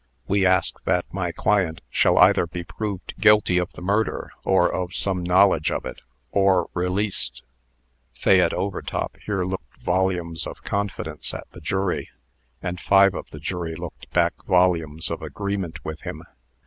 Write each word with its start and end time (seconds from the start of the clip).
We 0.27 0.47
ask 0.47 0.83
that 0.85 1.05
my 1.13 1.31
client 1.31 1.81
shall 1.91 2.17
either 2.17 2.47
be 2.47 2.63
proved 2.63 3.13
guilty 3.19 3.59
of 3.59 3.71
the 3.73 3.83
murder, 3.83 4.31
or 4.43 4.67
of 4.67 4.95
some 4.95 5.21
knowledge 5.23 5.69
of 5.69 5.85
it, 5.85 6.01
or 6.31 6.71
released." 6.73 7.43
Fayette 8.15 8.51
Overtop 8.51 9.17
here 9.23 9.43
looked 9.45 9.77
volumes 9.83 10.47
of 10.47 10.63
confidence 10.63 11.35
at 11.35 11.45
the 11.51 11.61
jury; 11.61 12.09
and 12.63 12.79
five 12.81 13.13
of 13.13 13.29
the 13.29 13.39
jury 13.39 13.75
looked 13.75 14.09
back 14.09 14.33
volumes 14.47 15.11
of 15.11 15.21
agreement 15.21 15.85
with 15.85 16.01
him. 16.01 16.23